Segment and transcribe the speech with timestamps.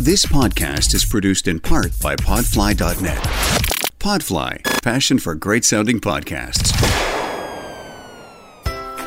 [0.00, 3.18] This podcast is produced in part by Podfly.net.
[3.98, 6.72] Podfly, passion for great sounding podcasts.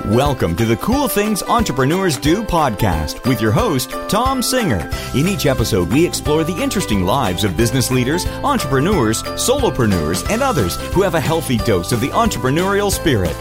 [0.07, 4.91] Welcome to the Cool Things Entrepreneurs Do podcast with your host, Tom Singer.
[5.15, 10.75] In each episode, we explore the interesting lives of business leaders, entrepreneurs, solopreneurs, and others
[10.93, 13.35] who have a healthy dose of the entrepreneurial spirit.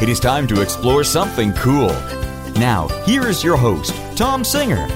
[0.00, 1.92] It is time to explore something cool.
[2.54, 4.88] Now, here is your host, Tom Singer.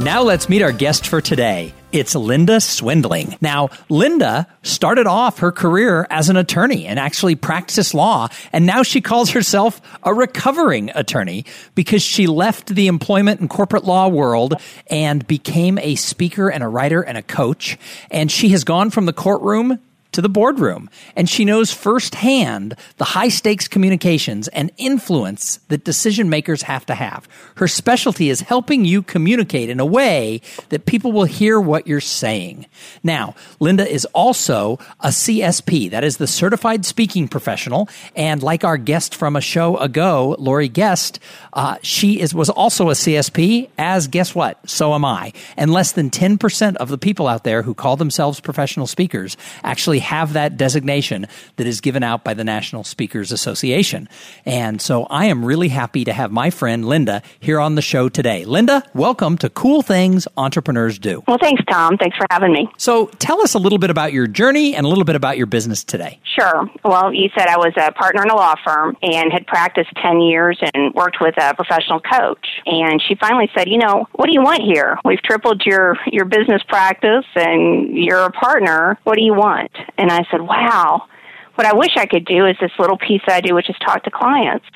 [0.00, 1.74] Now let's meet our guest for today.
[1.92, 3.36] It's Linda Swindling.
[3.42, 8.82] Now, Linda started off her career as an attorney and actually practiced law, and now
[8.82, 11.44] she calls herself a recovering attorney
[11.74, 14.54] because she left the employment and corporate law world
[14.86, 17.76] and became a speaker and a writer and a coach.
[18.10, 19.80] And she has gone from the courtroom
[20.12, 26.28] to the boardroom, and she knows firsthand the high stakes communications and influence that decision
[26.28, 27.28] makers have to have.
[27.56, 32.00] Her specialty is helping you communicate in a way that people will hear what you're
[32.00, 32.66] saying.
[33.02, 38.76] Now, Linda is also a CSP, that is the certified speaking professional, and like our
[38.76, 41.20] guest from a show ago, Laurie Guest,
[41.52, 43.68] uh, she is was also a CSP.
[43.78, 44.68] As guess what?
[44.68, 45.32] So am I.
[45.56, 49.36] And less than ten percent of the people out there who call themselves professional speakers
[49.62, 54.08] actually have that designation that is given out by the National Speakers Association.
[54.44, 58.08] And so I am really happy to have my friend Linda here on the show
[58.08, 58.44] today.
[58.44, 61.22] Linda, welcome to Cool Things Entrepreneurs Do.
[61.28, 61.96] Well, thanks, Tom.
[61.96, 62.68] Thanks for having me.
[62.76, 65.46] So tell us a little bit about your journey and a little bit about your
[65.46, 66.18] business today.
[66.38, 66.68] Sure.
[66.84, 70.20] Well, you said I was a partner in a law firm and had practiced 10
[70.20, 72.46] years and worked with a professional coach.
[72.66, 74.98] And she finally said, you know, what do you want here?
[75.04, 78.98] We've tripled your, your business practice and you're a partner.
[79.04, 79.70] What do you want?
[79.98, 81.06] And I said, wow,
[81.54, 83.76] what I wish I could do is this little piece that I do, which is
[83.84, 84.66] talk to clients.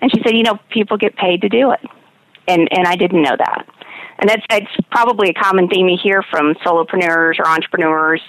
[0.00, 1.80] And she said, you know, people get paid to do it.
[2.48, 3.66] And, and I didn't know that.
[4.22, 4.46] And that's,
[4.92, 8.20] probably a common theme you hear from solopreneurs or entrepreneurs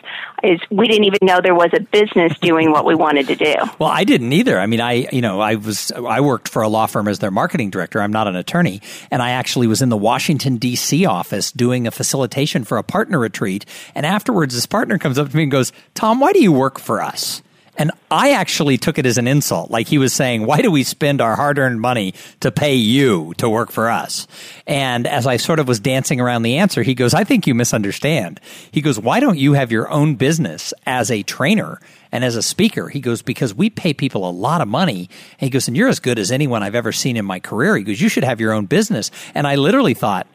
[0.41, 3.53] is we didn't even know there was a business doing what we wanted to do.
[3.77, 4.59] Well, I didn't either.
[4.59, 7.29] I mean, I, you know, I was, I worked for a law firm as their
[7.29, 8.01] marketing director.
[8.01, 8.81] I'm not an attorney.
[9.11, 11.05] And I actually was in the Washington, D.C.
[11.05, 13.65] office doing a facilitation for a partner retreat.
[13.93, 16.79] And afterwards, this partner comes up to me and goes, Tom, why do you work
[16.79, 17.43] for us?
[17.75, 19.71] And I actually took it as an insult.
[19.71, 23.33] Like he was saying, why do we spend our hard earned money to pay you
[23.37, 24.27] to work for us?
[24.67, 27.55] And as I sort of was dancing around the answer, he goes, I think you
[27.55, 28.39] misunderstand.
[28.71, 31.79] He goes, why don't you have your own business as a trainer
[32.11, 32.89] and as a speaker?
[32.89, 35.09] He goes, because we pay people a lot of money.
[35.39, 37.75] And he goes, and you're as good as anyone I've ever seen in my career.
[37.75, 39.09] He goes, you should have your own business.
[39.33, 40.27] And I literally thought,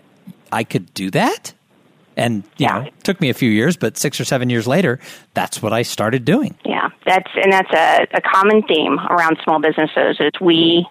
[0.50, 1.52] I could do that?
[2.18, 2.80] And yeah.
[2.80, 4.98] know, it took me a few years, but six or seven years later,
[5.34, 6.56] that's what I started doing.
[6.64, 10.16] Yeah, that's and that's a, a common theme around small businesses.
[10.18, 10.86] Is we,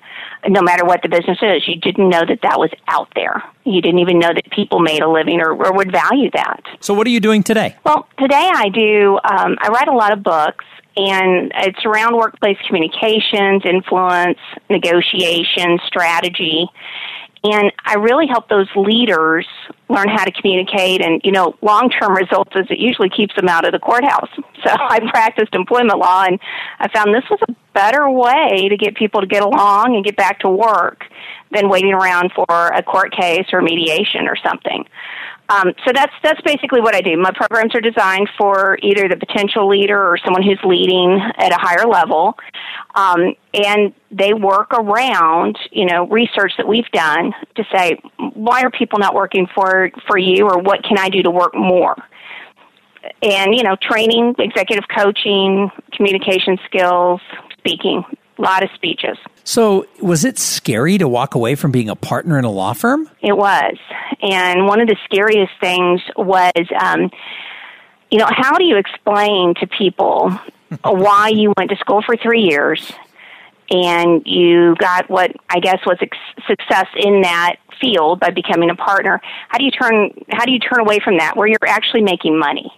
[0.48, 3.44] no matter what the business is, you didn't know that that was out there.
[3.66, 6.62] You didn't even know that people made a living or, or would value that.
[6.80, 7.76] So, what are you doing today?
[7.84, 9.20] Well, today I do.
[9.24, 10.64] Um, I write a lot of books
[10.98, 14.40] and it's around workplace communications, influence,
[14.70, 16.68] negotiation, strategy.
[17.44, 19.48] And I really help those leaders
[19.90, 23.48] learn how to communicate and, you know, long term results is it usually keeps them
[23.48, 24.30] out of the courthouse.
[24.66, 26.40] So I practiced employment law and
[26.80, 30.18] I found this was a better way to get people to get along and get
[30.18, 31.04] back to work
[31.52, 34.84] than waiting around for a court case or mediation or something.
[35.50, 37.16] Um, so that's that's basically what I do.
[37.18, 41.58] My programs are designed for either the potential leader or someone who's leading at a
[41.58, 42.38] higher level,
[42.96, 47.98] um, and they work around you know research that we've done to say
[48.34, 51.56] why are people not working for for you or what can I do to work
[51.56, 51.96] more.
[53.22, 57.22] And you know, training, executive coaching, communication skills,
[57.58, 58.04] speaking,
[58.42, 59.18] lot of speeches.
[59.44, 63.10] So, was it scary to walk away from being a partner in a law firm?
[63.22, 63.78] It was.
[64.22, 67.10] And one of the scariest things was, um,
[68.12, 70.32] you know, how do you explain to people
[70.84, 72.92] why you went to school for three years
[73.70, 75.98] and you got what I guess was
[76.48, 79.22] success in that field by becoming a partner?
[79.50, 82.38] How do you turn how do you turn away from that where you're actually making
[82.40, 82.72] money?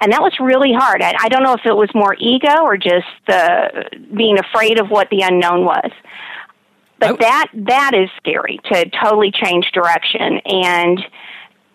[0.00, 1.02] And that was really hard.
[1.02, 3.84] I, I don't know if it was more ego or just the
[4.14, 5.90] being afraid of what the unknown was.
[6.98, 7.16] But oh.
[7.20, 11.00] that that is scary to totally change direction and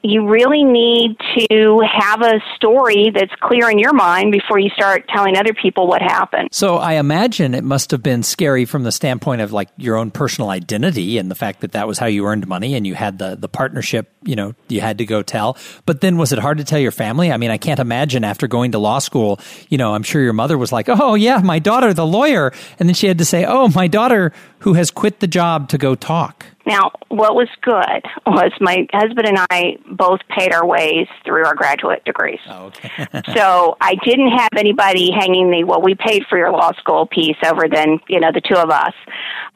[0.03, 5.07] you really need to have a story that's clear in your mind before you start
[5.07, 6.49] telling other people what happened.
[6.51, 10.11] So I imagine it must have been scary from the standpoint of like your own
[10.11, 13.19] personal identity and the fact that that was how you earned money and you had
[13.19, 15.57] the the partnership, you know, you had to go tell.
[15.85, 17.31] But then was it hard to tell your family?
[17.31, 19.39] I mean, I can't imagine after going to law school,
[19.69, 22.89] you know, I'm sure your mother was like, "Oh, yeah, my daughter, the lawyer." And
[22.89, 25.95] then she had to say, "Oh, my daughter who has quit the job to go
[25.95, 31.45] talk." Now, what was good was my husband and I both paid our ways through
[31.45, 32.39] our graduate degrees.
[32.47, 32.89] Oh, okay.
[33.33, 37.37] so I didn't have anybody hanging the well, we paid for your law school piece
[37.45, 38.93] over than you know the two of us.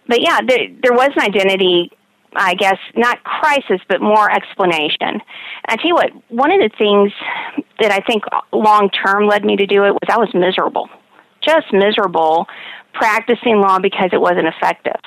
[0.07, 1.91] But yeah, there, there was an identity
[2.37, 4.97] I guess, not crisis, but more explanation.
[5.07, 5.21] And
[5.67, 7.13] I tell you what, one of the things
[7.79, 10.89] that I think long term led me to do it was I was miserable,
[11.41, 12.47] just miserable
[12.93, 14.99] practicing law because it wasn't effective.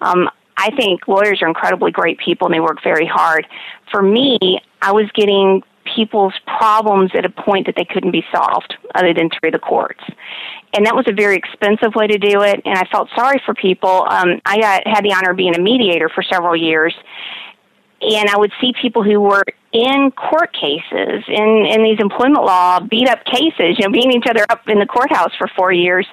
[0.00, 0.28] Um,
[0.60, 3.46] I think lawyers are incredibly great people and they work very hard.
[3.90, 5.62] For me, I was getting
[5.96, 10.04] people's problems at a point that they couldn't be solved other than through the courts.
[10.74, 13.54] And that was a very expensive way to do it, and I felt sorry for
[13.54, 14.06] people.
[14.08, 16.94] Um, I got, had the honor of being a mediator for several years,
[18.02, 19.42] and I would see people who were
[19.72, 24.28] in court cases, in, in these employment law beat up cases, you know, beating each
[24.28, 26.06] other up in the courthouse for four years,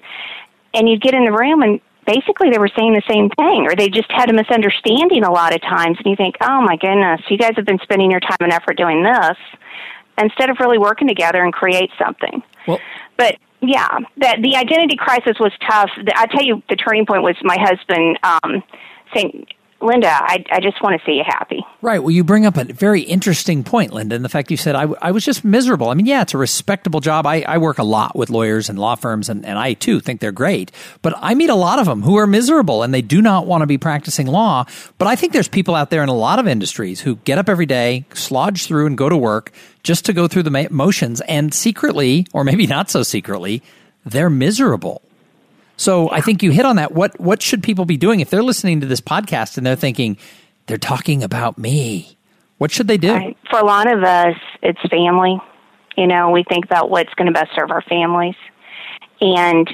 [0.73, 3.75] and you'd get in the room and basically they were saying the same thing or
[3.75, 7.21] they just had a misunderstanding a lot of times and you think oh my goodness
[7.29, 9.37] you guys have been spending your time and effort doing this
[10.17, 12.41] instead of really working together and create something.
[12.67, 12.79] Well,
[13.17, 15.91] but yeah that the identity crisis was tough.
[16.15, 18.63] I tell you the turning point was my husband um
[19.13, 19.45] saying
[19.79, 21.63] Linda, I, I just want to see you happy.
[21.81, 21.99] Right.
[21.99, 24.83] Well, you bring up a very interesting point, Linda, and the fact you said I,
[25.01, 25.89] I was just miserable.
[25.89, 27.27] I mean, yeah, it's a respectable job.
[27.27, 30.19] I, I work a lot with lawyers and law firms, and, and I too think
[30.19, 30.71] they're great.
[31.03, 33.61] But I meet a lot of them who are miserable and they do not want
[33.61, 34.65] to be practicing law.
[34.97, 37.47] But I think there's people out there in a lot of industries who get up
[37.47, 39.51] every day, slodge through, and go to work
[39.83, 43.61] just to go through the motions, and secretly, or maybe not so secretly,
[44.05, 45.01] they're miserable.
[45.77, 46.91] So I think you hit on that.
[46.91, 50.17] What what should people be doing if they're listening to this podcast and they're thinking
[50.65, 52.17] they're talking about me?
[52.57, 53.13] What should they do?
[53.13, 53.37] Right.
[53.49, 55.39] For a lot of us, it's family.
[55.95, 58.35] You know, we think about what's going to best serve our families.
[59.21, 59.69] And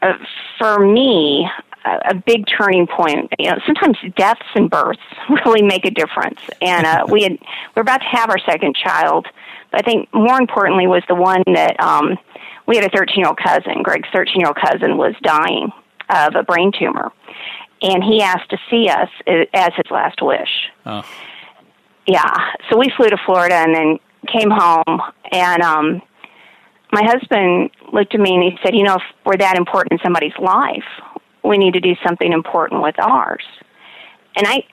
[0.00, 0.14] uh,
[0.58, 1.48] for me,
[1.84, 3.32] a, a big turning point.
[3.38, 5.00] You know, sometimes deaths and births
[5.44, 6.40] really make a difference.
[6.60, 7.38] And uh, we had
[7.76, 9.26] we're about to have our second child,
[9.70, 12.18] but I think more importantly was the one that um,
[12.72, 13.82] we had a 13 year old cousin.
[13.82, 15.70] Greg's 13 year old cousin was dying
[16.08, 17.12] of a brain tumor,
[17.82, 19.10] and he asked to see us
[19.52, 20.70] as his last wish.
[20.86, 21.02] Oh.
[22.06, 22.34] Yeah,
[22.70, 26.02] so we flew to Florida and then came home, and um,
[26.90, 29.98] my husband looked at me and he said, "You know, if we're that important in
[30.02, 30.88] somebody's life,
[31.44, 33.44] we need to do something important with ours."
[34.34, 34.64] And I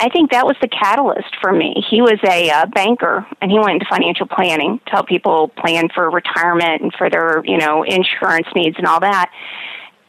[0.00, 1.84] I think that was the catalyst for me.
[1.90, 5.90] He was a uh, banker, and he went into financial planning to help people plan
[5.94, 9.30] for retirement and for their, you know, insurance needs and all that.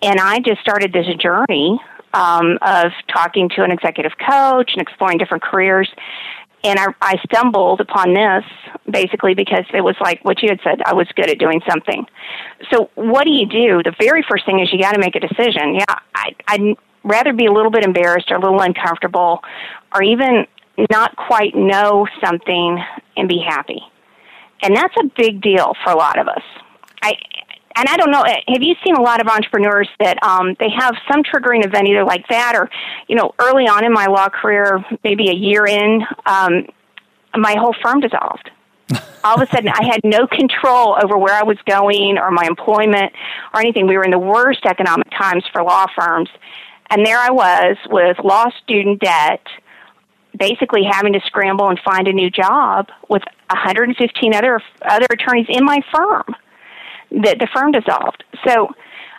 [0.02, 1.78] And I just started this journey
[2.14, 5.90] um, of talking to an executive coach and exploring different careers.
[6.64, 8.46] And I, I stumbled upon this
[8.90, 10.82] basically because it was like what you had said.
[10.86, 12.06] I was good at doing something.
[12.72, 13.84] So what do you do?
[13.84, 15.76] The very first thing is you got to make a decision.
[15.76, 19.42] Yeah, I, I rather be a little bit embarrassed or a little uncomfortable
[19.94, 20.46] or even
[20.90, 22.84] not quite know something
[23.18, 23.82] and be happy.
[24.64, 26.44] And that's a big deal for a lot of us.
[27.02, 27.14] I
[27.76, 28.24] and I don't know.
[28.24, 32.04] Have you seen a lot of entrepreneurs that um, they have some triggering event either
[32.04, 32.70] like that or,
[33.08, 36.68] you know, early on in my law career, maybe a year in, um,
[37.36, 38.52] my whole firm dissolved.
[39.24, 42.46] All of a sudden, I had no control over where I was going or my
[42.46, 43.14] employment
[43.54, 43.88] or anything.
[43.88, 46.30] We were in the worst economic times for law firms,
[46.92, 49.42] and there I was with law student debt,
[50.38, 55.66] basically having to scramble and find a new job with 115 other other attorneys in
[55.66, 56.26] my firm.
[57.24, 58.24] That the firm dissolved.
[58.48, 58.70] So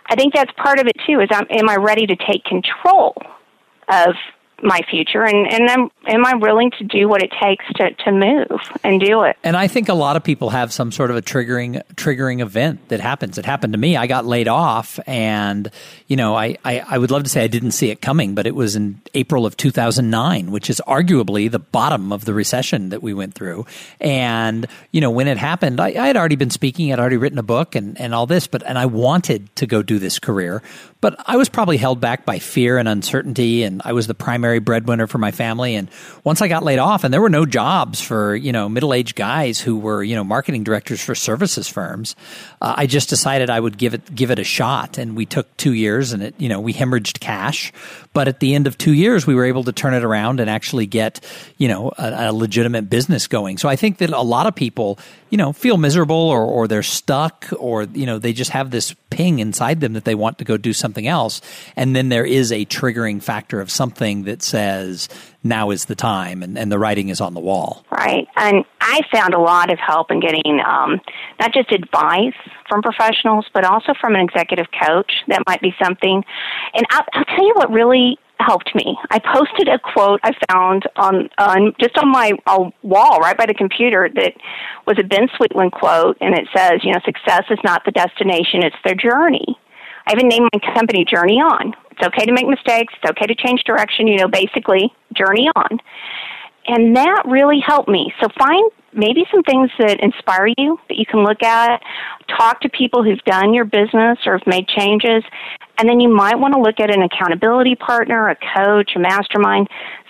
[0.07, 1.19] I think that's part of it too.
[1.19, 3.15] Is I'm, am I ready to take control
[3.87, 4.15] of
[4.63, 8.11] my future and, and I'm, am I willing to do what it takes to, to
[8.11, 9.37] move and do it?
[9.43, 12.87] And I think a lot of people have some sort of a triggering triggering event
[12.89, 13.37] that happens.
[13.37, 13.97] It happened to me.
[13.97, 15.69] I got laid off and,
[16.07, 18.47] you know, I, I, I would love to say I didn't see it coming, but
[18.47, 23.03] it was in April of 2009, which is arguably the bottom of the recession that
[23.03, 23.65] we went through.
[23.99, 27.39] And, you know, when it happened, I, I had already been speaking, I'd already written
[27.39, 30.61] a book and, and all this, but, and I wanted to go do this career,
[31.03, 34.59] but I was probably held back by fear and uncertainty and I was the primary
[34.59, 35.75] breadwinner for my family.
[35.75, 35.89] And
[36.23, 39.15] once I got laid off, and there were no jobs for you know middle aged
[39.15, 42.15] guys who were you know marketing directors for services firms,
[42.61, 44.97] uh, I just decided I would give it give it a shot.
[44.97, 47.73] And we took two years, and it you know we hemorrhaged cash,
[48.13, 50.49] but at the end of two years, we were able to turn it around and
[50.49, 51.19] actually get
[51.57, 53.57] you know a, a legitimate business going.
[53.57, 54.97] So I think that a lot of people
[55.29, 58.95] you know feel miserable or, or they're stuck or you know they just have this
[59.09, 61.41] ping inside them that they want to go do something else
[61.75, 65.09] and then there is a triggering factor of something that says
[65.43, 69.01] now is the time and, and the writing is on the wall right and i
[69.11, 70.99] found a lot of help in getting um,
[71.39, 72.33] not just advice
[72.69, 76.23] from professionals but also from an executive coach that might be something
[76.73, 78.97] and i'll, I'll tell you what really helped me.
[79.09, 83.45] I posted a quote I found on, on just on my uh, wall right by
[83.45, 84.33] the computer that
[84.85, 88.63] was a Ben Sweetland quote, and it says, you know, success is not the destination;
[88.63, 89.57] it's the journey.
[90.07, 91.73] I even named my company Journey On.
[91.91, 92.93] It's okay to make mistakes.
[93.01, 94.07] It's okay to change direction.
[94.07, 95.79] You know, basically, journey on.
[96.67, 98.13] And that really helped me.
[98.21, 101.81] So find maybe some things that inspire you that you can look at.
[102.37, 105.23] Talk to people who've done your business or have made changes.
[105.77, 109.67] And then you might want to look at an accountability partner, a coach, a mastermind,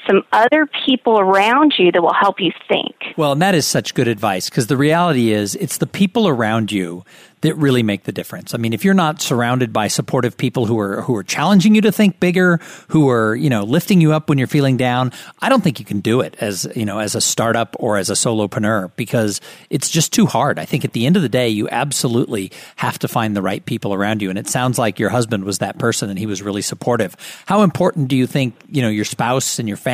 [0.07, 2.95] some other people around you that will help you think.
[3.17, 6.71] Well, and that is such good advice because the reality is it's the people around
[6.71, 7.03] you
[7.43, 8.55] that really make the difference.
[8.55, 11.81] I mean, if you're not surrounded by supportive people who are who are challenging you
[11.81, 15.49] to think bigger, who are, you know, lifting you up when you're feeling down, I
[15.49, 18.13] don't think you can do it as, you know, as a startup or as a
[18.13, 20.57] solopreneur because it's just too hard.
[20.57, 23.63] I think at the end of the day, you absolutely have to find the right
[23.65, 26.41] people around you and it sounds like your husband was that person and he was
[26.41, 27.17] really supportive.
[27.45, 29.92] How important do you think, you know, your spouse and your family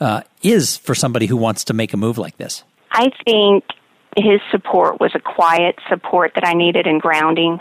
[0.00, 2.64] uh, is for somebody who wants to make a move like this?
[2.90, 3.64] I think
[4.16, 7.60] his support was a quiet support that I needed in grounding.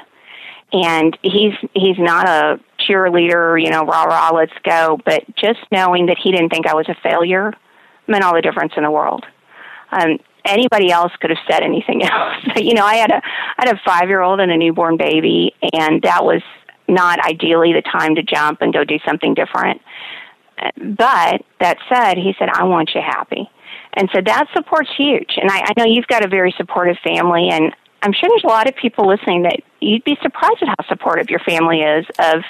[0.73, 4.99] And he's he's not a cheerleader, you know, rah rah, let's go.
[5.05, 7.53] But just knowing that he didn't think I was a failure
[8.07, 9.25] meant all the difference in the world.
[9.91, 12.43] Um, anybody else could have said anything else.
[12.57, 15.53] you know, I had a I had a five year old and a newborn baby,
[15.73, 16.41] and that was
[16.87, 19.81] not ideally the time to jump and go do something different.
[20.75, 23.49] But that said, he said, "I want you happy."
[23.93, 25.33] And so that support's huge.
[25.37, 28.47] And I, I know you've got a very supportive family, and I'm sure there's a
[28.47, 32.43] lot of people listening that you'd be surprised at how supportive your family is of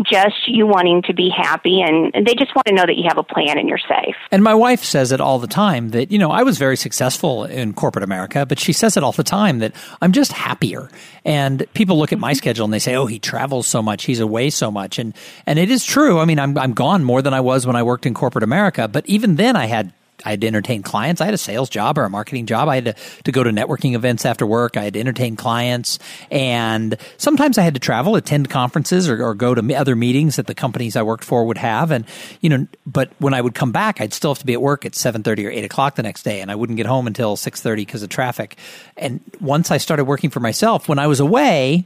[0.00, 3.18] just you wanting to be happy and they just want to know that you have
[3.18, 4.16] a plan and you're safe.
[4.30, 7.44] And my wife says it all the time that, you know, I was very successful
[7.44, 10.88] in corporate America, but she says it all the time that I'm just happier.
[11.24, 14.20] And people look at my schedule and they say, "Oh, he travels so much, he's
[14.20, 15.14] away so much." And
[15.46, 16.18] and it is true.
[16.18, 18.88] I mean, I'm I'm gone more than I was when I worked in corporate America,
[18.88, 19.92] but even then I had
[20.24, 21.20] I had to entertain clients.
[21.20, 22.68] I had a sales job or a marketing job.
[22.68, 24.76] I had to, to go to networking events after work.
[24.76, 25.98] I had to entertain clients.
[26.30, 30.46] And sometimes I had to travel, attend conferences or, or go to other meetings that
[30.46, 31.90] the companies I worked for would have.
[31.90, 32.04] And,
[32.40, 34.84] you know, but when I would come back, I'd still have to be at work
[34.84, 36.40] at 7.30 or 8 o'clock the next day.
[36.40, 38.56] And I wouldn't get home until 6.30 because of traffic.
[38.96, 41.84] And once I started working for myself, when I was away,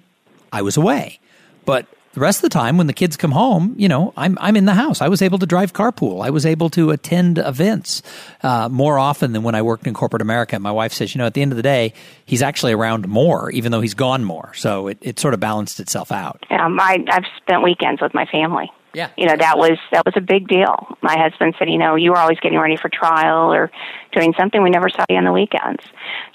[0.52, 1.18] I was away.
[1.64, 1.86] But
[2.16, 4.64] the rest of the time, when the kids come home, you know, I'm I'm in
[4.64, 5.02] the house.
[5.02, 6.24] I was able to drive carpool.
[6.24, 8.02] I was able to attend events
[8.42, 10.58] uh, more often than when I worked in corporate America.
[10.58, 11.92] My wife says, you know, at the end of the day,
[12.24, 14.54] he's actually around more, even though he's gone more.
[14.54, 16.42] So it, it sort of balanced itself out.
[16.48, 18.72] Um, I, I've spent weekends with my family.
[18.94, 19.10] Yeah.
[19.18, 20.96] You know, that was that was a big deal.
[21.02, 23.70] My husband said, you know, you were always getting ready for trial or
[24.12, 24.62] doing something.
[24.62, 25.82] We never saw you on the weekends.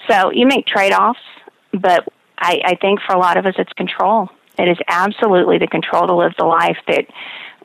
[0.08, 1.18] So you make trade offs,
[1.72, 2.06] but
[2.38, 4.28] I, I think for a lot of us it's control.
[4.58, 7.06] It is absolutely the control to live the life that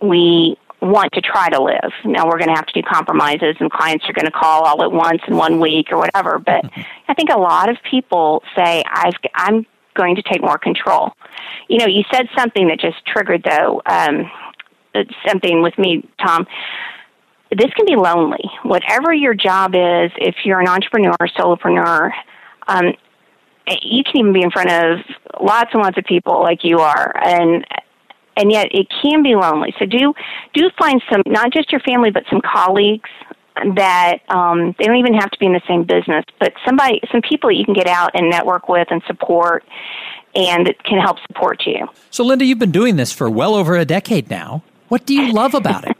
[0.01, 1.91] we want to try to live.
[2.06, 4.84] Now we're going to have to do compromises and clients are going to call all
[4.84, 6.65] at once in one week or whatever, but
[7.08, 9.65] I think a lot of people say I've I'm
[9.96, 11.13] going to take more control.
[11.67, 14.29] You know, you said something that just triggered though um
[15.27, 16.48] something with me, Tom.
[17.50, 18.44] This can be lonely.
[18.63, 22.12] Whatever your job is, if you're an entrepreneur, solopreneur,
[22.67, 22.94] um,
[23.82, 25.00] you can even be in front of
[25.42, 27.66] lots and lots of people like you are and
[28.36, 29.74] and yet it can be lonely.
[29.80, 30.14] So do
[30.54, 33.10] do find some not just your family but some colleagues
[33.76, 37.22] that um, they don't even have to be in the same business but somebody some
[37.22, 39.64] people that you can get out and network with and support
[40.36, 41.88] and it can help support you.
[42.12, 44.64] So linda you've been doing this for well over a decade now.
[44.88, 45.98] What do you love about it?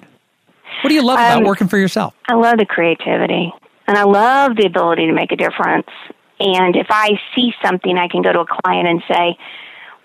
[0.82, 2.14] What do you love about um, working for yourself?
[2.30, 3.52] I love the creativity
[3.88, 5.88] and I love the ability to make a difference
[6.39, 9.38] and if I see something, I can go to a client and say,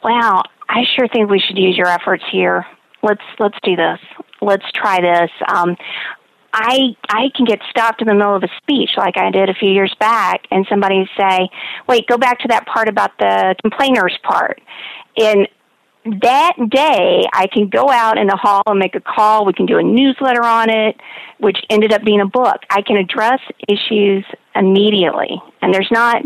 [0.02, 2.66] "Wow, I sure think we should use your efforts here.
[3.02, 3.98] Let's let's do this.
[4.40, 5.76] Let's try this." Um,
[6.52, 9.54] I I can get stopped in the middle of a speech like I did a
[9.54, 11.48] few years back, and somebody say,
[11.88, 14.60] "Wait, go back to that part about the complainers part."
[15.16, 15.48] And
[16.04, 19.44] that day I can go out in the hall and make a call.
[19.44, 20.96] We can do a newsletter on it,
[21.38, 22.62] which ended up being a book.
[22.70, 24.24] I can address issues
[24.54, 25.40] immediately.
[25.60, 26.22] And there's not,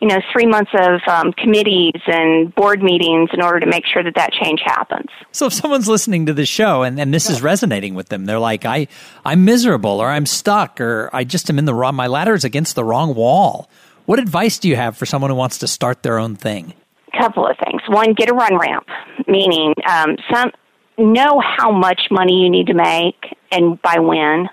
[0.00, 4.02] you know, three months of um, committees and board meetings in order to make sure
[4.02, 5.08] that that change happens.
[5.32, 8.38] So if someone's listening to this show and, and this is resonating with them, they're
[8.38, 8.88] like, I,
[9.24, 12.44] I'm miserable or I'm stuck or I just am in the wrong, my ladder is
[12.44, 13.68] against the wrong wall.
[14.06, 16.74] What advice do you have for someone who wants to start their own thing?
[17.18, 17.82] couple of things.
[17.88, 18.86] One, get a run ramp,
[19.26, 20.52] meaning um, some
[20.98, 24.48] know how much money you need to make and by when.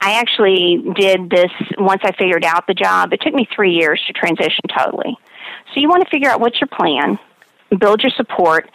[0.00, 3.12] I actually did this once I figured out the job.
[3.12, 5.16] It took me three years to transition totally.
[5.74, 7.18] So you want to figure out what's your plan,
[7.78, 8.70] build your support,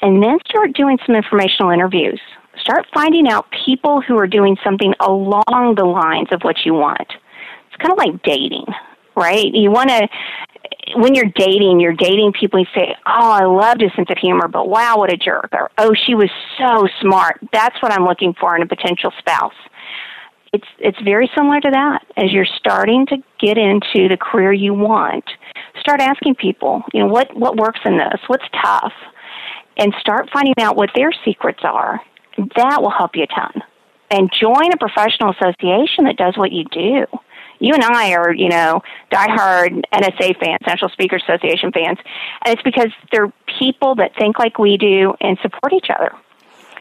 [0.00, 2.20] and then start doing some informational interviews.
[2.60, 7.08] Start finding out people who are doing something along the lines of what you want.
[7.68, 8.66] It's kind of like dating,
[9.16, 9.52] right?
[9.52, 10.08] You want to,
[10.96, 14.48] when you're dating, you're dating people, you say, Oh, I loved his sense of humor,
[14.48, 15.50] but wow, what a jerk.
[15.52, 17.40] Or, Oh, she was so smart.
[17.52, 19.54] That's what I'm looking for in a potential spouse.
[20.52, 22.06] It's, it's very similar to that.
[22.16, 25.24] As you're starting to get into the career you want,
[25.80, 28.20] start asking people, you know, what, what works in this?
[28.26, 28.92] What's tough?
[29.76, 32.00] And start finding out what their secrets are.
[32.56, 33.62] That will help you a ton.
[34.10, 37.06] And join a professional association that does what you do
[37.60, 41.98] you and I are, you know, diehard NSA fans, National Speakers Association fans,
[42.44, 46.12] and it's because they're people that think like we do and support each other.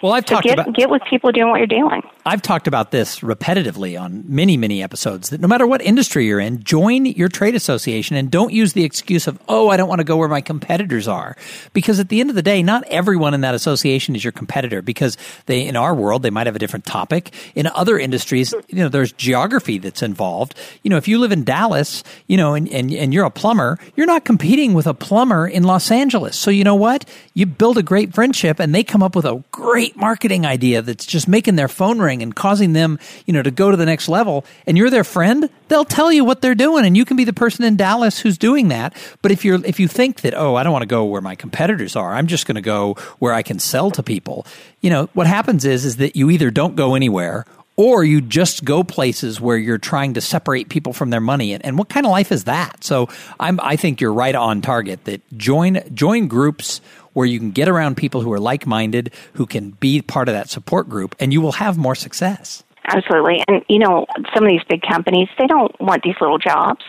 [0.02, 2.02] Well, I've so talked get, about get with people doing what you're doing.
[2.26, 6.40] I've talked about this repetitively on many, many episodes that no matter what industry you're
[6.40, 10.00] in, join your trade association and don't use the excuse of, oh, I don't want
[10.00, 11.36] to go where my competitors are.
[11.74, 14.82] Because at the end of the day, not everyone in that association is your competitor
[14.82, 17.34] because they, in our world, they might have a different topic.
[17.56, 20.54] In other industries, you know, there's geography that's involved.
[20.84, 23.80] You know, if you live in Dallas, you know, and, and, and you're a plumber,
[23.96, 26.38] you're not competing with a plumber in Los Angeles.
[26.38, 27.06] So you know what?
[27.34, 29.44] You build a great friendship and they come up with a
[29.88, 33.52] great marketing idea that's just making their phone ring and causing them, you know, to
[33.52, 36.86] go to the next level and you're their friend, they'll tell you what they're doing
[36.86, 38.94] and you can be the person in Dallas who's doing that.
[39.22, 41.36] But if you're if you think that, oh, I don't want to go where my
[41.36, 44.46] competitors are, I'm just going to go where I can sell to people.
[44.82, 47.46] You know, what happens is is that you either don't go anywhere
[47.78, 51.64] or you just go places where you're trying to separate people from their money and,
[51.64, 53.08] and what kind of life is that so
[53.40, 56.82] I'm, i think you're right on target that join join groups
[57.18, 60.36] where you can get around people who are like minded, who can be part of
[60.36, 62.64] that support group, and you will have more success.
[62.86, 63.44] Absolutely.
[63.48, 64.06] And, you know,
[64.36, 66.86] some of these big companies, they don't want these little jobs.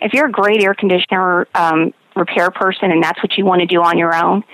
[0.00, 3.66] If you're a great air conditioner um, repair person and that's what you want to
[3.66, 4.44] do on your own,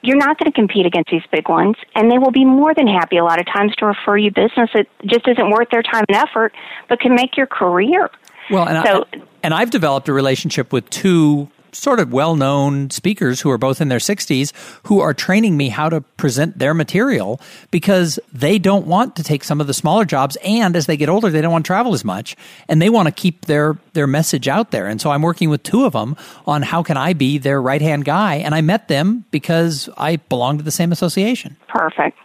[0.00, 2.86] you're not going to compete against these big ones, and they will be more than
[2.86, 6.06] happy a lot of times to refer you business that just isn't worth their time
[6.08, 6.54] and effort,
[6.88, 8.08] but can make your career.
[8.50, 12.90] Well, and, so, I, and I've developed a relationship with two sort of well known
[12.90, 14.52] speakers who are both in their 60s
[14.84, 19.42] who are training me how to present their material because they don't want to take
[19.42, 20.36] some of the smaller jobs.
[20.44, 22.36] And as they get older, they don't want to travel as much
[22.68, 24.86] and they want to keep their, their message out there.
[24.86, 27.82] And so I'm working with two of them on how can I be their right
[27.82, 28.36] hand guy.
[28.36, 31.56] And I met them because I belong to the same association.
[31.68, 32.18] Perfect.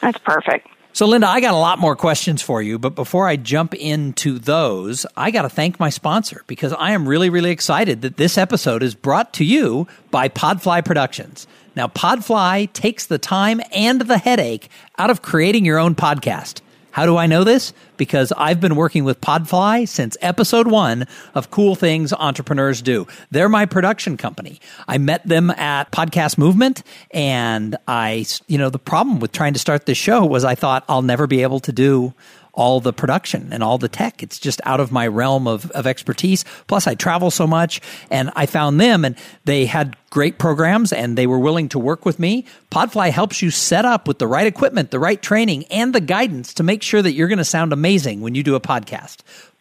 [0.00, 0.68] That's perfect.
[0.92, 4.38] So, Linda, I got a lot more questions for you, but before I jump into
[4.38, 8.36] those, I got to thank my sponsor because I am really, really excited that this
[8.36, 11.46] episode is brought to you by Podfly Productions.
[11.76, 16.62] Now, Podfly takes the time and the headache out of creating your own podcast.
[16.90, 17.72] How do I know this?
[17.96, 23.06] Because I've been working with Podfly since episode one of Cool Things Entrepreneurs Do.
[23.30, 24.60] They're my production company.
[24.86, 29.58] I met them at Podcast Movement, and I, you know, the problem with trying to
[29.58, 32.14] start this show was I thought I'll never be able to do
[32.58, 34.20] all the production and all the tech.
[34.20, 36.44] It's just out of my realm of, of expertise.
[36.66, 41.16] Plus, I travel so much and I found them and they had great programs and
[41.16, 42.44] they were willing to work with me.
[42.72, 46.52] Podfly helps you set up with the right equipment, the right training, and the guidance
[46.54, 49.18] to make sure that you're going to sound amazing when you do a podcast.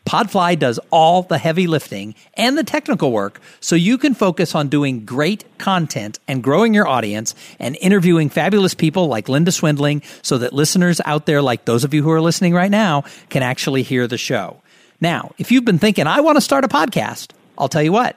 [0.07, 4.69] Podfly does all the heavy lifting and the technical work so you can focus on
[4.69, 10.37] doing great content and growing your audience and interviewing fabulous people like Linda Swindling so
[10.37, 13.83] that listeners out there, like those of you who are listening right now, can actually
[13.83, 14.61] hear the show.
[15.01, 18.15] Now, if you've been thinking, I want to start a podcast, I'll tell you what.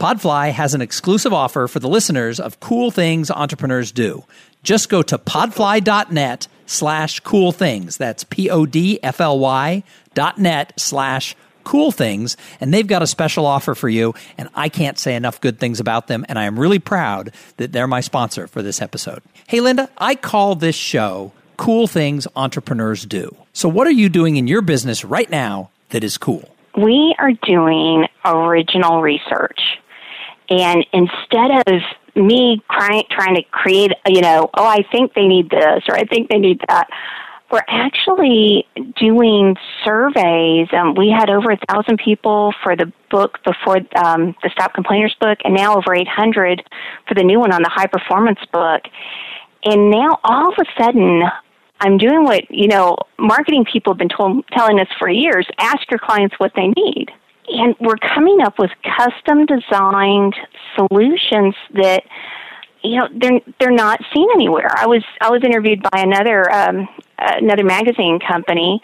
[0.00, 4.24] Podfly has an exclusive offer for the listeners of Cool Things Entrepreneurs Do.
[4.62, 7.96] Just go to podfly.net slash cool things.
[7.96, 9.82] That's P O D F L Y
[10.14, 12.36] dot net slash cool things.
[12.60, 14.14] And they've got a special offer for you.
[14.38, 16.24] And I can't say enough good things about them.
[16.28, 19.22] And I am really proud that they're my sponsor for this episode.
[19.46, 23.36] Hey, Linda, I call this show Cool Things Entrepreneurs Do.
[23.52, 26.48] So, what are you doing in your business right now that is cool?
[26.76, 29.60] We are doing original research.
[30.48, 31.82] And instead of
[32.18, 36.04] me trying trying to create, you know, oh, I think they need this or I
[36.04, 36.88] think they need that.
[37.50, 38.66] We're actually
[39.00, 40.68] doing surveys.
[40.72, 45.16] Um, we had over a thousand people for the book before um, the Stop Complainers
[45.18, 46.62] book, and now over 800
[47.06, 48.82] for the new one on the high performance book.
[49.64, 51.22] And now all of a sudden,
[51.80, 55.90] I'm doing what you know marketing people have been told, telling us for years: ask
[55.90, 57.10] your clients what they need
[57.50, 60.34] and we're coming up with custom designed
[60.76, 62.02] solutions that
[62.82, 64.70] you know they're they're not seen anywhere.
[64.76, 68.80] I was I was interviewed by another um, another magazine company,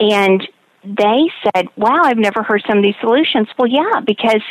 [0.00, 0.46] and
[0.84, 4.42] they said, "Wow, I've never heard some of these solutions." Well, yeah, because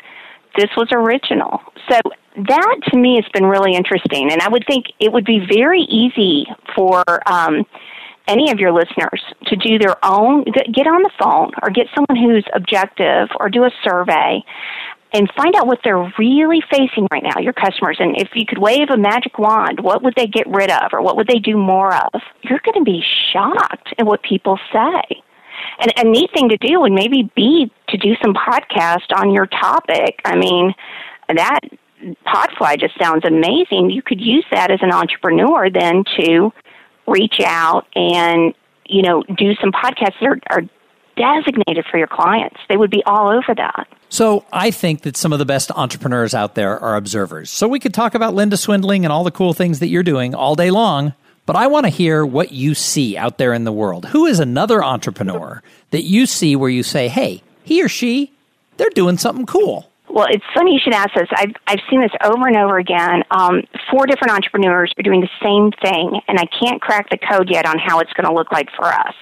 [0.56, 1.62] this was original.
[1.90, 2.00] So
[2.36, 5.82] that to me has been really interesting, and I would think it would be very
[5.82, 7.66] easy for um,
[8.28, 12.24] any of your listeners to do their own, get on the phone or get someone
[12.24, 14.44] who's objective or do a survey
[15.14, 17.98] and find out what they're really facing right now, your customers.
[18.00, 21.02] And if you could wave a magic wand, what would they get rid of or
[21.02, 22.22] what would they do more of?
[22.42, 25.24] You're going to be shocked at what people say.
[25.80, 29.48] And a neat thing to do would maybe be to do some podcast on your
[29.48, 30.20] topic.
[30.26, 30.74] I mean,
[31.34, 31.62] that
[32.26, 33.90] Podfly just sounds amazing.
[33.90, 36.52] You could use that as an entrepreneur then to
[37.08, 38.54] reach out and,
[38.86, 40.62] you know, do some podcasts that are, are
[41.16, 42.58] designated for your clients.
[42.70, 43.88] They would be all over that.
[44.10, 47.50] So I think that some of the best entrepreneurs out there are observers.
[47.50, 50.36] So we could talk about Linda Swindling and all the cool things that you're doing
[50.36, 51.14] all day long,
[51.46, 54.06] but I want to hear what you see out there in the world.
[54.06, 58.32] Who is another entrepreneur that you see where you say, hey, he or she,
[58.78, 59.90] they're doing something cool?
[60.10, 61.28] Well, it's funny you should ask this.
[61.36, 63.24] I've, I've seen this over and over again.
[63.32, 67.50] Um, four different entrepreneurs are doing the same thing, and I can't crack the code
[67.50, 69.14] yet on how it's going to look like for us.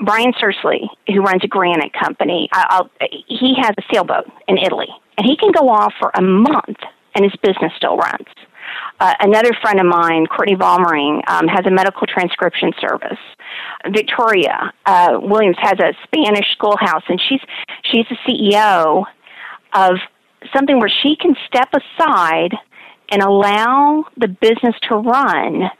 [0.00, 5.26] Brian Sersley, who runs a granite company, I'll, he has a sailboat in Italy, and
[5.26, 6.78] he can go off for a month,
[7.14, 8.28] and his business still runs.
[8.98, 13.18] Uh, another friend of mine, Courtney Vollmering, um, has a medical transcription service.
[13.92, 17.40] Victoria uh, Williams has a Spanish schoolhouse, and she's
[17.82, 19.04] she's the CEO
[19.72, 19.98] of
[20.54, 22.54] something where she can step aside
[23.10, 25.70] and allow the business to run.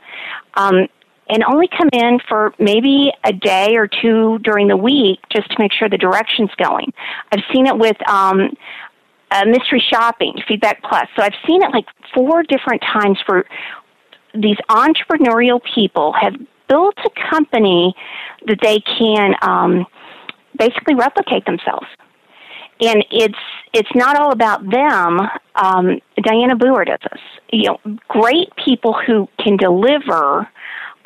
[0.55, 0.89] Um,
[1.33, 5.57] and only come in for maybe a day or two during the week just to
[5.61, 6.93] make sure the direction's going.
[7.31, 8.53] I've seen it with um,
[9.31, 11.07] uh, mystery shopping, Feedback Plus.
[11.17, 13.47] So I've seen it like four different times for
[14.35, 16.35] these entrepreneurial people have
[16.69, 17.95] built a company
[18.47, 19.87] that they can um,
[20.57, 21.87] basically replicate themselves.
[22.81, 23.39] And it's
[23.73, 25.21] it's not all about them.
[25.55, 27.21] Um, Diana Buer does this.
[27.53, 30.49] You know, great people who can deliver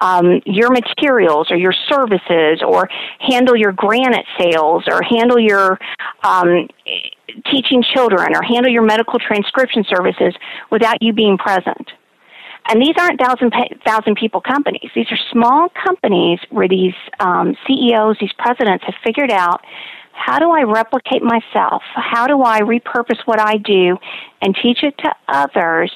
[0.00, 2.88] um, your materials or your services or
[3.20, 5.78] handle your granite sales or handle your
[6.22, 6.68] um,
[7.50, 10.34] teaching children or handle your medical transcription services
[10.70, 11.90] without you being present.
[12.66, 13.52] And these aren't thousand
[13.84, 14.90] thousand people companies.
[14.94, 19.60] These are small companies where these um, CEOs, these presidents have figured out
[20.14, 21.82] how do I replicate myself?
[21.94, 23.98] How do I repurpose what I do
[24.40, 25.92] and teach it to others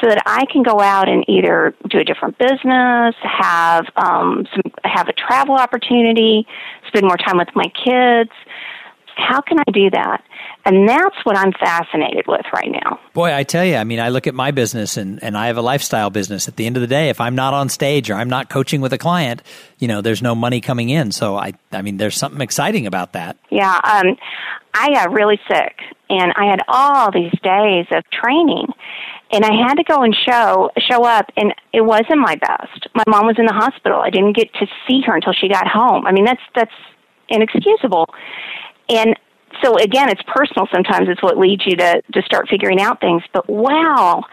[0.00, 4.72] so that I can go out and either do a different business, have um, some,
[4.84, 6.46] have a travel opportunity,
[6.88, 8.30] spend more time with my kids.
[9.20, 10.24] How can I do that?
[10.64, 13.00] And that's what I'm fascinated with right now.
[13.14, 15.56] Boy, I tell you, I mean, I look at my business and, and I have
[15.56, 16.48] a lifestyle business.
[16.48, 18.80] At the end of the day, if I'm not on stage or I'm not coaching
[18.80, 19.42] with a client,
[19.78, 21.12] you know, there's no money coming in.
[21.12, 23.38] So I, I mean, there's something exciting about that.
[23.50, 23.80] Yeah.
[23.84, 24.16] Um,
[24.74, 25.80] I got really sick
[26.10, 28.66] and I had all these days of training
[29.32, 32.88] and I had to go and show, show up and it wasn't my best.
[32.94, 34.00] My mom was in the hospital.
[34.00, 36.06] I didn't get to see her until she got home.
[36.06, 36.74] I mean, that's, that's
[37.28, 38.06] inexcusable.
[38.90, 39.16] And
[39.62, 40.66] so again, it's personal.
[40.72, 43.22] Sometimes it's what leads you to to start figuring out things.
[43.32, 44.24] But wow,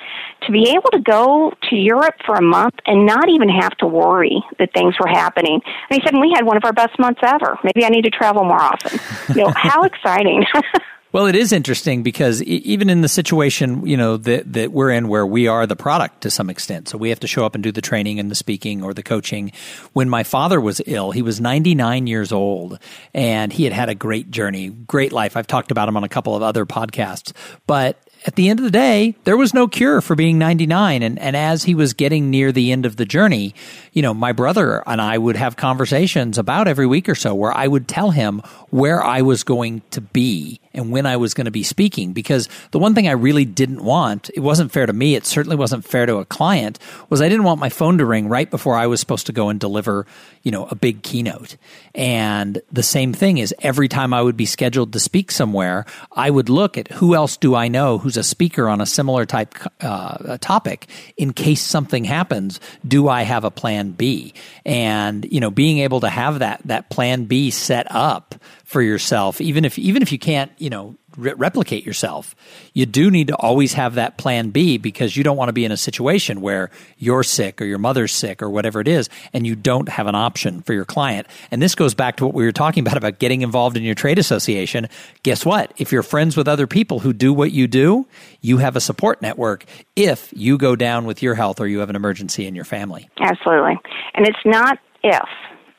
[0.43, 3.88] to be able to go to Europe for a month and not even have to
[3.88, 5.62] worry that things were happening.
[5.89, 7.58] And he said, we had one of our best months ever.
[7.63, 9.00] Maybe I need to travel more often.
[9.36, 10.46] You know, how exciting.
[11.13, 15.08] Well, it is interesting because even in the situation, you know, that, that we're in
[15.08, 16.89] where we are the product to some extent.
[16.89, 19.04] So we have to show up and do the training and the speaking or the
[19.04, 19.54] coaching.
[19.93, 22.80] When my father was ill, he was 99 years old
[23.13, 25.38] and he had had a great journey, great life.
[25.38, 27.32] I've talked about him on a couple of other podcasts,
[27.67, 31.02] but at the end of the day, there was no cure for being 99.
[31.02, 33.56] And, and as he was getting near the end of the journey,
[33.94, 37.56] you know, my brother and I would have conversations about every week or so where
[37.56, 41.46] I would tell him where I was going to be and when I was going
[41.46, 42.12] to be speaking.
[42.12, 45.56] Because the one thing I really didn't want, it wasn't fair to me, it certainly
[45.56, 48.76] wasn't fair to a client, was I didn't want my phone to ring right before
[48.76, 50.06] I was supposed to go and deliver,
[50.44, 51.56] you know, a big keynote.
[51.96, 56.30] And the same thing is every time I would be scheduled to speak somewhere, I
[56.30, 59.56] would look at who else do I know who's a speaker on a similar type
[59.82, 62.60] uh, topic in case something happens.
[62.88, 64.34] Do I have a plan B?
[64.65, 69.39] And you know, being able to have that that plan B set up for yourself,
[69.39, 72.36] even if even if you can't, you know, re- replicate yourself.
[72.73, 75.65] You do need to always have that plan B because you don't want to be
[75.65, 79.45] in a situation where you're sick or your mother's sick or whatever it is, and
[79.45, 81.27] you don't have an option for your client.
[81.51, 83.95] And this goes back to what we were talking about about getting involved in your
[83.95, 84.88] trade association.
[85.23, 85.73] Guess what?
[85.77, 88.08] If you're friends with other people who do what you do,
[88.41, 91.89] you have a support network if you go down with your health or you have
[91.89, 93.10] an emergency in your family.
[93.19, 93.77] Absolutely.
[94.13, 95.27] And it's not if,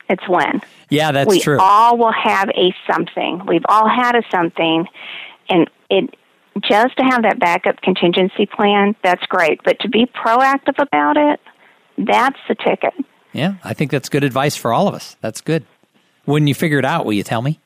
[0.09, 0.61] it's when.
[0.89, 1.57] Yeah, that's we true.
[1.57, 3.43] We all will have a something.
[3.47, 4.87] We've all had a something,
[5.49, 6.15] and it
[6.61, 9.61] just to have that backup contingency plan, that's great.
[9.63, 11.39] But to be proactive about it,
[11.97, 12.93] that's the ticket.
[13.33, 15.15] Yeah, I think that's good advice for all of us.
[15.21, 15.65] That's good.
[16.25, 17.59] When you figure it out, will you tell me?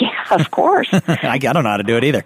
[0.00, 0.88] Yeah, of course.
[0.92, 2.24] I, I don't know how to do it either.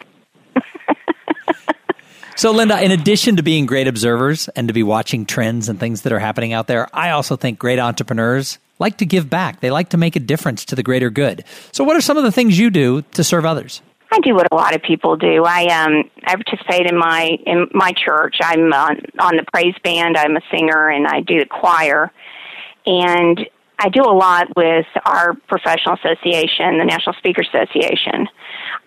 [2.36, 6.02] so, Linda, in addition to being great observers and to be watching trends and things
[6.02, 9.60] that are happening out there, I also think great entrepreneurs like to give back.
[9.60, 11.44] They like to make a difference to the greater good.
[11.72, 13.80] So, what are some of the things you do to serve others?
[14.14, 15.44] I do what a lot of people do.
[15.44, 18.36] I um I participate in my in my church.
[18.40, 20.16] I'm on, on the praise band.
[20.16, 22.12] I'm a singer and I do the choir.
[22.86, 23.40] And
[23.80, 28.28] I do a lot with our professional association, the National Speaker Association.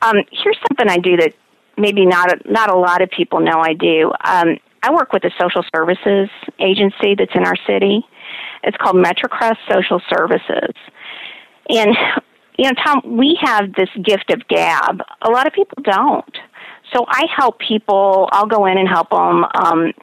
[0.02, 1.34] Um, here's something I do that
[1.78, 4.14] maybe not a, not a lot of people know I do.
[4.24, 8.06] Um, I work with a social services agency that's in our city.
[8.64, 10.74] It's called MetroCrest Social Services.
[11.70, 11.98] And
[12.58, 15.02] you know, Tom, we have this gift of gab.
[15.22, 16.38] A lot of people don't.
[16.94, 18.30] So I help people.
[18.32, 19.94] I'll go in and help them um,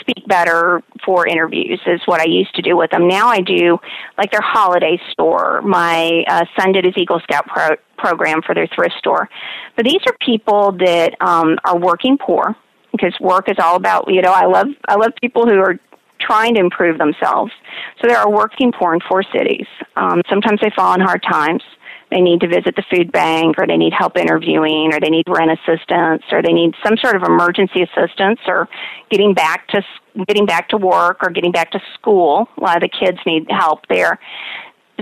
[0.00, 1.80] speak better for interviews.
[1.86, 3.06] Is what I used to do with them.
[3.06, 3.78] Now I do
[4.18, 5.62] like their holiday store.
[5.62, 9.28] My uh, son did his Eagle Scout pro- program for their thrift store.
[9.76, 12.56] But these are people that um, are working poor
[12.90, 14.06] because work is all about.
[14.08, 15.78] You know, I love I love people who are
[16.20, 17.52] trying to improve themselves.
[18.00, 19.66] So there are working poor in four cities.
[19.96, 21.62] Um, sometimes they fall in hard times
[22.14, 25.24] they need to visit the food bank or they need help interviewing or they need
[25.26, 28.68] rent assistance or they need some sort of emergency assistance or
[29.10, 29.82] getting back to
[30.28, 32.48] getting back to work or getting back to school.
[32.56, 34.20] A lot of the kids need help there.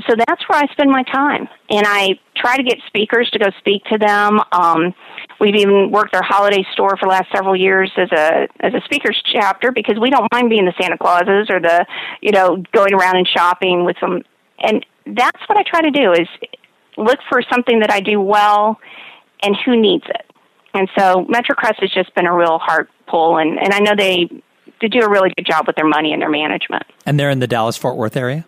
[0.09, 1.49] So that's where I spend my time.
[1.69, 4.41] And I try to get speakers to go speak to them.
[4.51, 4.95] Um,
[5.39, 8.81] we've even worked our holiday store for the last several years as a as a
[8.87, 11.85] speakers chapter because we don't mind being the Santa Clauses or the
[12.23, 14.23] you know going around and shopping with them.
[14.61, 16.29] And that's what I try to do is
[16.97, 18.79] look for something that I do well
[19.43, 20.27] and who needs it.
[20.75, 24.31] And so MetroCrest has just been a real heart pull, and, and I know they,
[24.81, 26.85] they do a really good job with their money and their management.
[27.05, 28.47] And they're in the Dallas Fort Worth area?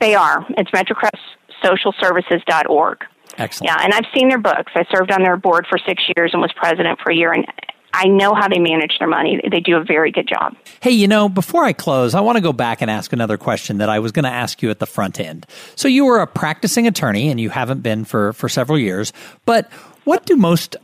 [0.00, 0.44] They are.
[0.50, 3.04] It's metrocrestsocialservices.org.
[3.38, 3.70] Excellent.
[3.70, 4.72] Yeah, and I've seen their books.
[4.74, 7.44] I served on their board for six years and was president for a year, and
[7.92, 9.40] I know how they manage their money.
[9.50, 10.54] They do a very good job.
[10.80, 13.78] Hey, you know, before I close, I want to go back and ask another question
[13.78, 15.46] that I was going to ask you at the front end.
[15.76, 19.12] So you were a practicing attorney and you haven't been for, for several years,
[19.46, 19.70] but
[20.04, 20.76] what do most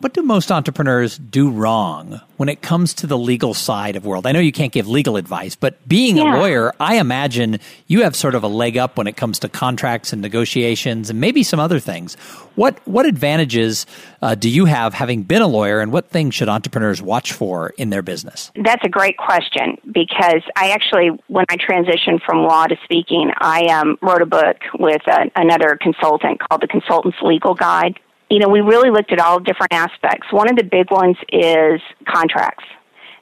[0.00, 4.28] what do most entrepreneurs do wrong when it comes to the legal side of world?
[4.28, 6.36] I know you can't give legal advice, but being yeah.
[6.36, 7.58] a lawyer, I imagine
[7.88, 11.20] you have sort of a leg up when it comes to contracts and negotiations and
[11.20, 12.14] maybe some other things.
[12.54, 13.86] What what advantages
[14.22, 17.70] uh, do you have having been a lawyer, and what things should entrepreneurs watch for
[17.70, 18.52] in their business?
[18.54, 23.66] That's a great question because I actually, when I transitioned from law to speaking, I
[23.66, 27.98] um, wrote a book with a, uh, another consultant called the Consultant's Legal Guide
[28.30, 30.26] you know, we really looked at all different aspects.
[30.30, 32.64] One of the big ones is contracts.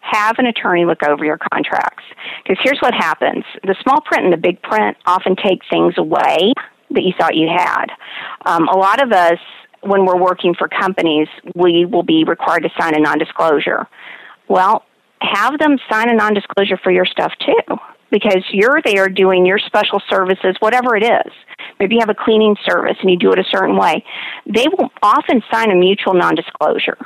[0.01, 2.05] Have an attorney look over your contracts.
[2.42, 6.53] Because here's what happens the small print and the big print often take things away
[6.90, 7.87] that you thought you had.
[8.45, 9.38] Um, a lot of us,
[9.81, 13.87] when we're working for companies, we will be required to sign a non disclosure.
[14.49, 14.85] Well,
[15.21, 17.77] have them sign a non disclosure for your stuff too
[18.11, 21.33] because you're there doing your special services, whatever it is.
[21.79, 24.05] Maybe you have a cleaning service and you do it a certain way.
[24.47, 26.97] They will often sign a mutual non-disclosure.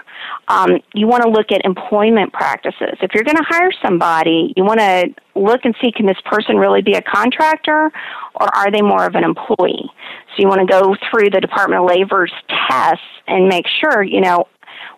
[0.49, 2.99] Um, you want to look at employment practices.
[3.01, 6.57] If you're going to hire somebody, you want to look and see can this person
[6.57, 7.91] really be a contractor
[8.35, 9.91] or are they more of an employee?
[10.37, 12.33] So you want to go through the Department of Labor's
[12.69, 14.47] tests and make sure, you know,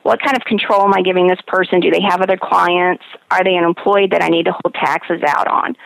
[0.02, 1.80] what kind of control am I giving this person?
[1.80, 3.04] Do they have other clients?
[3.30, 5.76] Are they an employee that I need to hold taxes out on?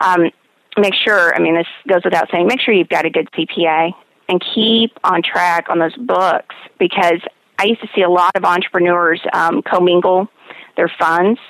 [0.00, 0.30] Um,
[0.78, 3.92] make sure, I mean, this goes without saying, make sure you've got a good CPA
[4.28, 7.20] and keep on track on those books because
[7.58, 10.28] I used to see a lot of entrepreneurs um, commingle
[10.76, 11.40] their funds.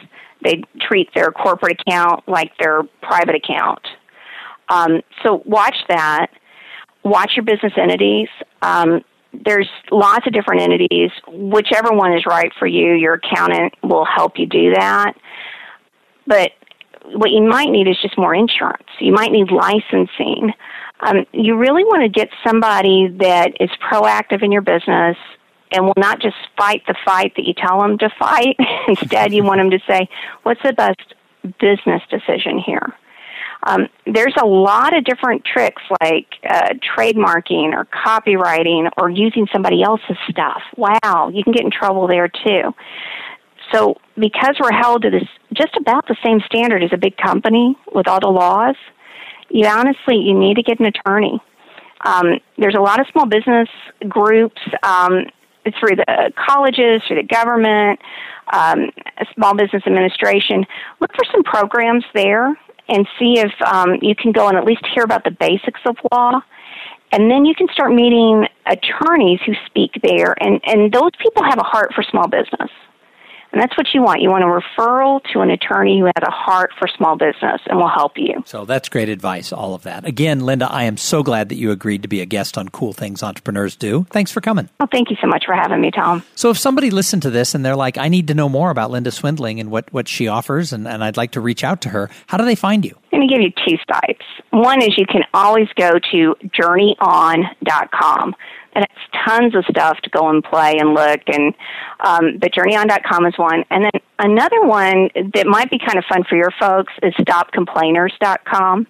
[0.42, 3.86] They treat their corporate account like their private account.
[4.68, 6.28] Um, so watch that.
[7.04, 8.28] Watch your business entities.
[8.62, 9.02] Um,
[9.44, 11.10] there's lots of different entities.
[11.28, 15.14] Whichever one is right for you, your accountant will help you do that.
[16.26, 16.52] But
[17.12, 18.88] what you might need is just more insurance.
[19.00, 20.52] You might need licensing.
[21.00, 25.16] Um, you really want to get somebody that is proactive in your business
[25.70, 28.56] and will not just fight the fight that you tell them to fight.
[28.88, 30.08] Instead, you want them to say,
[30.42, 31.14] what's the best
[31.60, 32.94] business decision here?
[33.64, 39.82] Um, there's a lot of different tricks like uh, trademarking or copyrighting or using somebody
[39.82, 40.62] else's stuff.
[40.76, 42.74] Wow, you can get in trouble there too.
[43.72, 47.76] So because we're held to this just about the same standard as a big company
[47.92, 48.76] with all the laws,
[49.50, 51.40] you honestly you need to get an attorney.
[52.04, 53.68] Um, there's a lot of small business
[54.08, 55.24] groups um,
[55.80, 57.98] through the colleges, through the government,
[58.52, 58.90] um,
[59.34, 60.64] small business administration.
[61.00, 62.56] Look for some programs there
[62.88, 65.96] and see if um, you can go and at least hear about the basics of
[66.12, 66.40] law.
[67.12, 71.58] And then you can start meeting attorneys who speak there, and, and those people have
[71.58, 72.70] a heart for small business.
[73.52, 74.20] And that's what you want.
[74.20, 77.78] You want a referral to an attorney who has a heart for small business and
[77.78, 78.42] will help you.
[78.46, 80.04] So that's great advice, all of that.
[80.04, 82.92] Again, Linda, I am so glad that you agreed to be a guest on Cool
[82.92, 84.06] Things Entrepreneurs Do.
[84.10, 84.68] Thanks for coming.
[84.78, 86.22] Well, thank you so much for having me, Tom.
[86.34, 88.90] So if somebody listened to this and they're like, I need to know more about
[88.90, 91.88] Linda Swindling and what, what she offers, and, and I'd like to reach out to
[91.90, 92.96] her, how do they find you?
[93.12, 94.24] I'm going to give you two sites.
[94.50, 98.34] One is you can always go to journeyon.com
[98.78, 101.20] and it's tons of stuff to go and play and look.
[101.26, 101.54] And
[102.00, 106.24] um, but journeyon.com is one, and then another one that might be kind of fun
[106.28, 108.86] for your folks is stopcomplainers.com.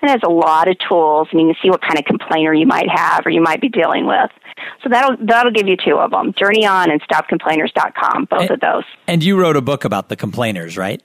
[0.00, 2.66] It has a lot of tools, and you can see what kind of complainer you
[2.66, 4.30] might have or you might be dealing with.
[4.82, 8.26] So that'll that'll give you two of them: Journey On and StopComplainers.com.
[8.30, 8.84] Both and, of those.
[9.06, 11.02] And you wrote a book about the complainers, right?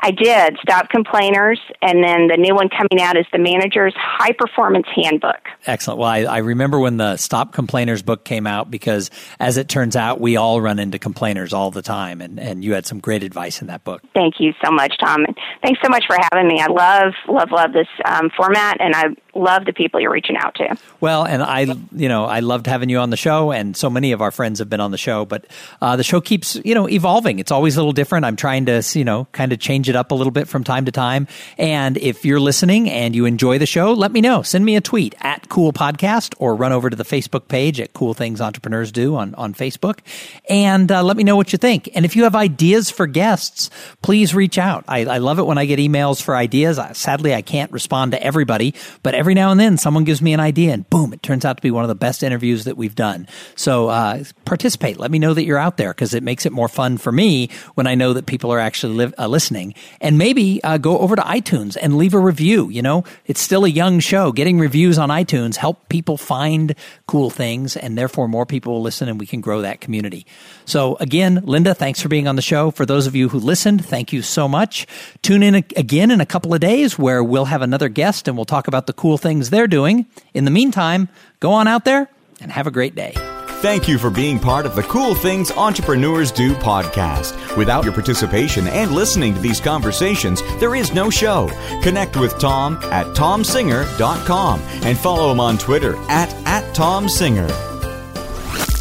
[0.00, 0.58] I did.
[0.62, 1.60] Stop Complainers.
[1.82, 5.48] And then the new one coming out is the Manager's High Performance Handbook.
[5.66, 5.98] Excellent.
[5.98, 9.96] Well, I, I, remember when the Stop Complainers book came out because, as it turns
[9.96, 12.20] out, we all run into complainers all the time.
[12.20, 14.02] And, and you had some great advice in that book.
[14.14, 15.24] Thank you so much, Tom.
[15.24, 16.60] And thanks so much for having me.
[16.60, 18.80] I love, love, love this um, format.
[18.80, 19.06] And I
[19.38, 20.76] love the people you're reaching out to.
[21.00, 24.12] Well, and I, you know, I loved having you on the show, and so many
[24.12, 25.24] of our friends have been on the show.
[25.24, 25.46] But
[25.80, 27.38] uh, the show keeps, you know, evolving.
[27.38, 28.24] It's always a little different.
[28.24, 30.84] I'm trying to, you know, kind of change it up a little bit from time
[30.86, 31.28] to time.
[31.56, 34.42] And if you're listening and you enjoy the show, let me know.
[34.42, 37.92] Send me a tweet at Cool Podcast or run over to the Facebook page at
[37.92, 40.00] Cool Things Entrepreneurs Do on on Facebook,
[40.48, 41.88] and uh, let me know what you think.
[41.94, 43.70] And if you have ideas for guests,
[44.02, 44.84] please reach out.
[44.88, 46.78] I, I love it when I get emails for ideas.
[46.92, 50.40] Sadly, I can't respond to everybody, but every now and then someone gives me an
[50.40, 52.94] idea and boom, it turns out to be one of the best interviews that we've
[52.94, 53.26] done.
[53.54, 54.98] So uh, participate.
[54.98, 57.50] Let me know that you're out there because it makes it more fun for me
[57.74, 59.74] when I know that people are actually uh, listening.
[60.00, 62.68] And maybe uh, go over to iTunes and leave a review.
[62.68, 64.32] You know, it's still a young show.
[64.32, 66.74] Getting reviews on iTunes help people find
[67.06, 70.26] cool things and therefore more people will listen and we can grow that community.
[70.64, 72.70] So again, Linda, thanks for being on the show.
[72.70, 74.86] For those of you who listened, thank you so much.
[75.22, 78.44] Tune in again in a couple of days where we'll have another guest and we'll
[78.44, 80.04] talk about the cool things they're doing.
[80.34, 81.08] In the meantime,
[81.40, 82.10] go on out there
[82.42, 83.14] and have a great day.
[83.62, 87.56] Thank you for being part of the Cool Things Entrepreneurs Do podcast.
[87.56, 91.48] Without your participation and listening to these conversations, there is no show.
[91.82, 97.48] Connect with Tom at tomsinger.com and follow him on Twitter at, at tomsinger.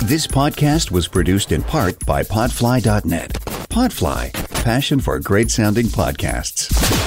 [0.09, 3.31] This podcast was produced in part by Podfly.net.
[3.69, 7.06] Podfly, passion for great sounding podcasts.